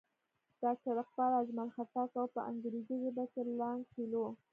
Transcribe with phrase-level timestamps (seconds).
[0.63, 4.25] ډاکټر اقبال، اجمل خټک او پۀ انګريزي ژبه کښې لانګ فيلو